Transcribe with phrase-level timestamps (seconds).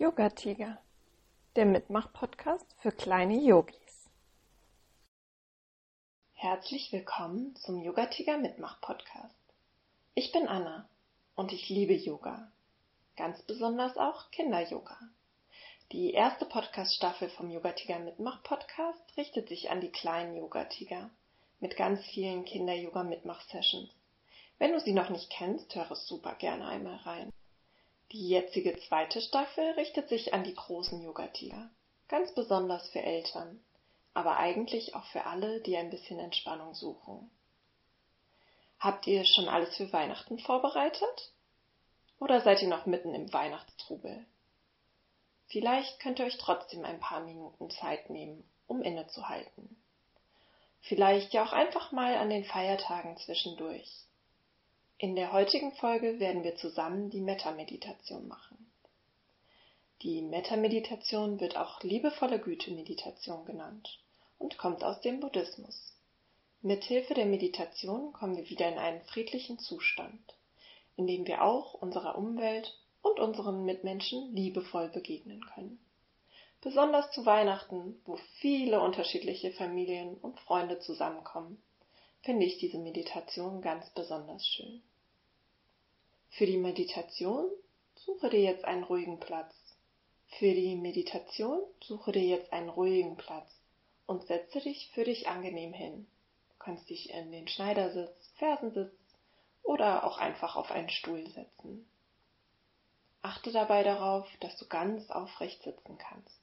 [0.00, 0.78] Yoga Tiger,
[1.56, 4.08] der Mitmach-Podcast für kleine Yogis.
[6.32, 9.36] Herzlich willkommen zum Yoga Tiger Mitmach-Podcast.
[10.14, 10.88] Ich bin Anna
[11.34, 12.50] und ich liebe Yoga,
[13.14, 14.96] ganz besonders auch Kinder-Yoga.
[15.92, 21.10] Die erste Podcast-Staffel vom Yoga Tiger Mitmach-Podcast richtet sich an die kleinen Yoga Tiger
[21.60, 23.90] mit ganz vielen Kinder-Yoga-Mitmach-Sessions.
[24.56, 27.30] Wenn du sie noch nicht kennst, höre super gerne einmal rein.
[28.12, 31.70] Die jetzige zweite Staffel richtet sich an die großen Yogatiger,
[32.08, 33.62] ganz besonders für Eltern,
[34.14, 37.30] aber eigentlich auch für alle, die ein bisschen Entspannung suchen.
[38.80, 41.32] Habt ihr schon alles für Weihnachten vorbereitet?
[42.18, 44.26] Oder seid ihr noch mitten im Weihnachtstrubel?
[45.46, 49.80] Vielleicht könnt ihr euch trotzdem ein paar Minuten Zeit nehmen, um innezuhalten.
[50.80, 53.88] Vielleicht ja auch einfach mal an den Feiertagen zwischendurch.
[55.02, 58.70] In der heutigen Folge werden wir zusammen die Metta-Meditation machen.
[60.02, 63.98] Die Metta-Meditation wird auch liebevolle Güte-Meditation genannt
[64.36, 65.96] und kommt aus dem Buddhismus.
[66.60, 70.36] Mithilfe der Meditation kommen wir wieder in einen friedlichen Zustand,
[70.96, 75.82] in dem wir auch unserer Umwelt und unseren Mitmenschen liebevoll begegnen können.
[76.60, 81.56] Besonders zu Weihnachten, wo viele unterschiedliche Familien und Freunde zusammenkommen,
[82.20, 84.82] finde ich diese Meditation ganz besonders schön.
[86.30, 87.50] Für die Meditation
[87.96, 89.54] suche dir jetzt einen ruhigen Platz.
[90.38, 93.50] Für die Meditation suche dir jetzt einen ruhigen Platz
[94.06, 96.06] und setze dich für dich angenehm hin.
[96.50, 98.94] Du kannst dich in den Schneidersitz, Fersensitz
[99.62, 101.86] oder auch einfach auf einen Stuhl setzen.
[103.22, 106.40] Achte dabei darauf, dass du ganz aufrecht sitzen kannst.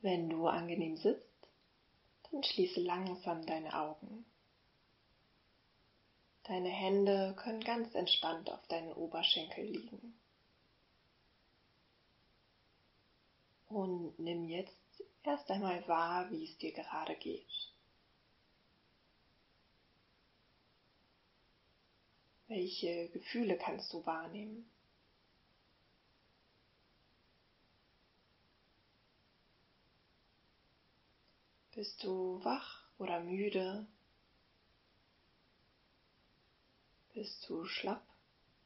[0.00, 1.28] Wenn du angenehm sitzt,
[2.30, 4.24] dann schließe langsam deine Augen.
[6.44, 10.18] Deine Hände können ganz entspannt auf deinen Oberschenkel liegen.
[13.68, 14.76] Und nimm jetzt
[15.22, 17.72] erst einmal wahr, wie es dir gerade geht.
[22.48, 24.68] Welche Gefühle kannst du wahrnehmen?
[31.74, 33.86] Bist du wach oder müde?
[37.14, 38.02] Bist du schlapp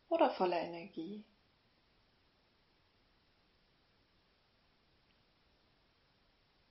[0.08, 1.24] oder voller Energie?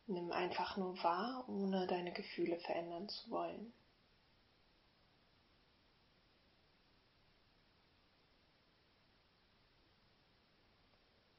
[0.08, 3.74] Nimm einfach nur wahr, ohne deine Gefühle verändern zu wollen.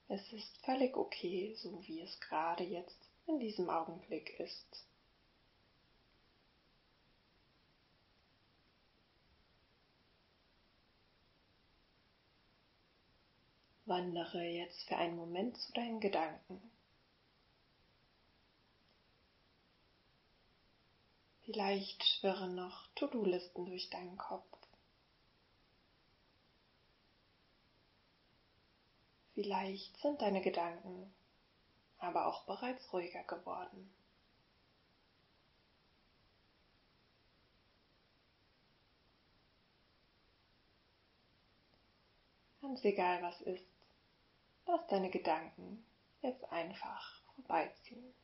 [0.08, 4.86] Es ist völlig okay, so wie es gerade jetzt in diesem Augenblick ist.
[13.86, 16.60] Wandere jetzt für einen Moment zu deinen Gedanken.
[21.42, 24.58] Vielleicht schwirren noch To-Do-Listen durch deinen Kopf.
[29.34, 31.12] Vielleicht sind deine Gedanken
[31.98, 33.90] aber auch bereits ruhiger geworden.
[42.60, 43.64] Ganz egal was ist,
[44.66, 45.86] Lass deine Gedanken
[46.22, 48.14] jetzt einfach vorbeiziehen.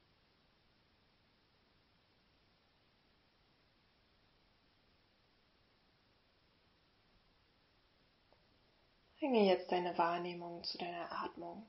[9.18, 11.64] Bringe jetzt deine Wahrnehmung zu deiner Atmung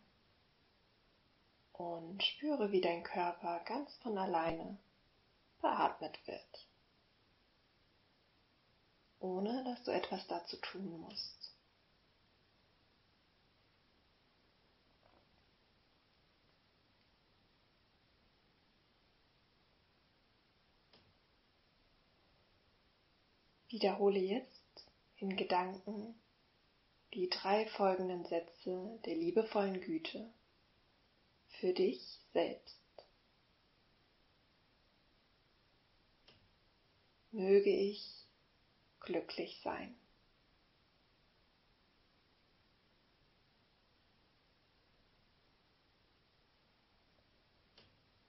[1.74, 4.80] und spüre, wie dein Körper ganz von alleine
[5.62, 6.68] beatmet wird,
[9.20, 11.53] ohne dass du etwas dazu tun musst.
[23.74, 24.86] Wiederhole jetzt
[25.18, 26.14] in Gedanken
[27.16, 30.32] die drei folgenden Sätze der liebevollen Güte
[31.48, 32.78] für dich selbst.
[37.32, 38.28] Möge ich
[39.00, 39.96] glücklich sein.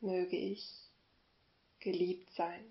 [0.01, 0.89] Möge ich
[1.81, 2.65] geliebt sein.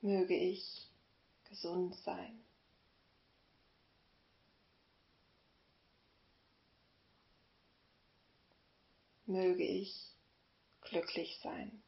[0.00, 0.88] möge ich
[1.44, 2.44] gesund sein.
[9.26, 10.14] Möge ich
[10.82, 11.82] glücklich sein.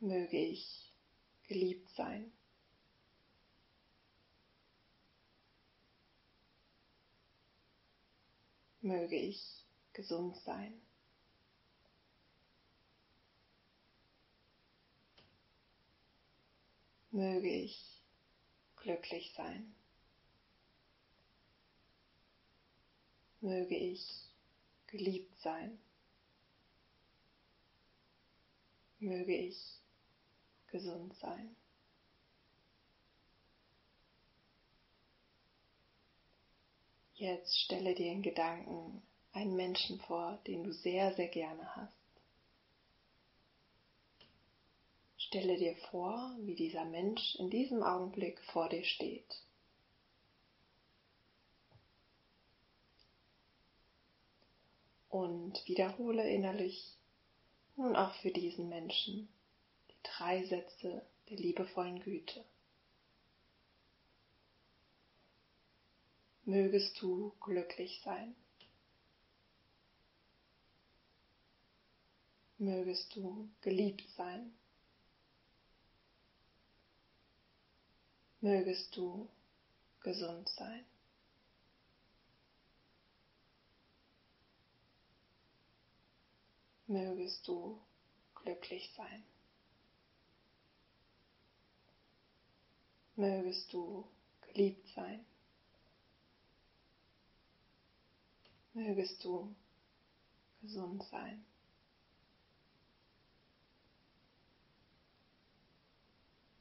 [0.00, 0.92] Möge ich
[1.48, 2.32] geliebt sein.
[8.80, 10.80] Möge ich gesund sein.
[17.14, 17.80] Möge ich
[18.74, 19.72] glücklich sein.
[23.40, 24.04] Möge ich
[24.88, 25.78] geliebt sein.
[28.98, 29.56] Möge ich
[30.66, 31.54] gesund sein.
[37.14, 41.93] Jetzt stelle dir in Gedanken einen Menschen vor, den du sehr, sehr gerne hast.
[45.34, 49.42] Stelle dir vor, wie dieser Mensch in diesem Augenblick vor dir steht.
[55.08, 56.96] Und wiederhole innerlich
[57.74, 59.28] nun auch für diesen Menschen
[59.90, 62.44] die drei Sätze der liebevollen Güte.
[66.44, 68.36] Mögest du glücklich sein.
[72.56, 74.54] Mögest du geliebt sein.
[78.44, 79.26] Mögest du
[80.00, 80.84] gesund sein.
[86.86, 87.80] Mögest du
[88.34, 89.24] glücklich sein.
[93.16, 94.06] Mögest du
[94.42, 95.24] geliebt sein.
[98.74, 99.56] Mögest du
[100.60, 101.46] gesund sein.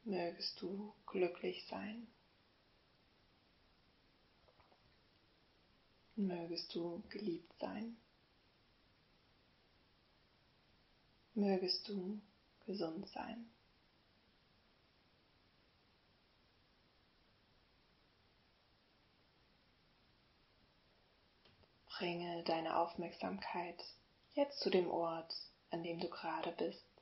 [0.05, 2.07] Mögest du glücklich sein.
[6.15, 7.95] Mögest du geliebt sein.
[11.33, 12.19] Mögest du
[12.65, 13.49] gesund sein.
[21.87, 23.81] Bringe deine Aufmerksamkeit
[24.33, 25.33] jetzt zu dem Ort,
[25.71, 26.92] an dem du gerade bist.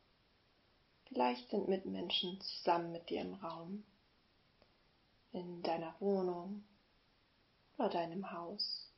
[1.11, 3.83] Vielleicht sind Mitmenschen zusammen mit dir im Raum,
[5.33, 6.63] in deiner Wohnung
[7.77, 8.89] oder deinem Haus.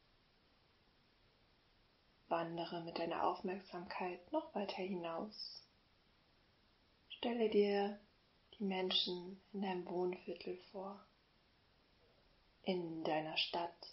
[2.28, 5.64] Wandere mit deiner Aufmerksamkeit noch weiter hinaus.
[7.10, 8.00] Stelle dir
[8.60, 11.04] die Menschen in deinem Wohnviertel vor,
[12.62, 13.88] in deiner Stadt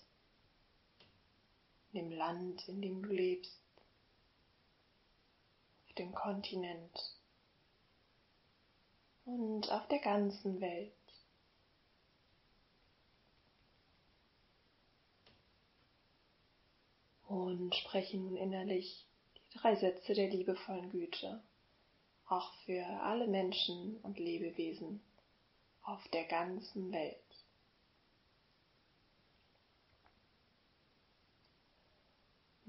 [1.94, 3.62] dem Land, in dem du lebst,
[5.87, 7.19] auf dem Kontinent
[9.38, 10.93] und auf der ganzen Welt.
[17.27, 19.06] Und spreche nun innerlich
[19.37, 21.43] die drei Sätze der liebevollen Güte,
[22.27, 25.00] auch für alle Menschen und Lebewesen
[25.83, 27.17] auf der ganzen Welt.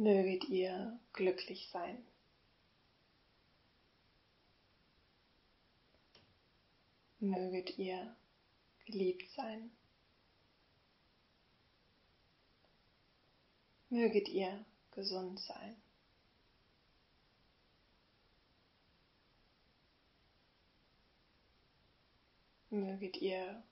[0.02, 2.04] möget ihr glücklich sein.
[7.22, 8.16] Möget ihr
[8.86, 9.72] geliebt sein.
[13.90, 15.82] Möget ihr gesund sein.
[22.70, 23.64] Möget ihr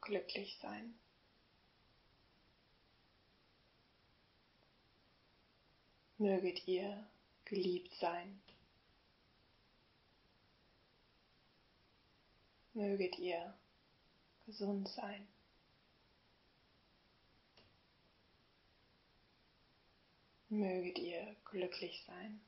[0.00, 0.94] glücklich sein.
[6.20, 7.02] möget ihr
[7.46, 8.40] geliebt sein.
[12.72, 13.54] Möget ihr
[14.46, 15.26] gesund sein.
[20.48, 22.40] Möget ihr glücklich sein.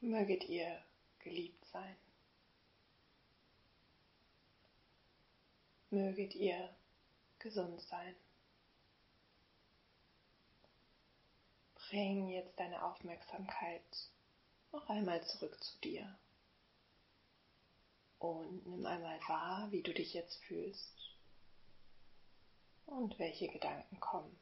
[0.00, 0.82] Möget ihr
[1.20, 1.96] geliebt sein.
[5.90, 6.74] Möget ihr
[7.38, 8.14] gesund sein.
[11.74, 14.10] Bring jetzt deine Aufmerksamkeit
[14.74, 16.18] noch einmal zurück zu dir.
[18.18, 20.92] Und nimm einmal wahr, wie du dich jetzt fühlst
[22.86, 24.36] und welche Gedanken kommen.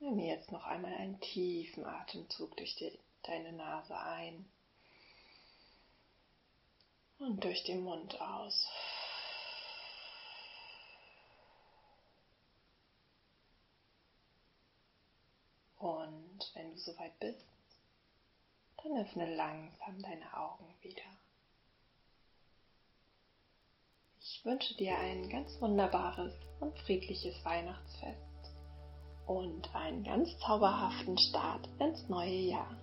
[0.00, 4.44] Nimm jetzt noch einmal einen tiefen Atemzug durch die deine Nase ein
[7.22, 8.68] und durch den Mund aus.
[15.78, 17.46] Und wenn du soweit bist,
[18.82, 21.02] dann öffne langsam deine Augen wieder.
[24.42, 28.52] ich wünsche dir ein ganz wunderbares und friedliches Weihnachtsfest
[29.26, 32.76] und einen ganz zauberhaften Start ins neue Jahr.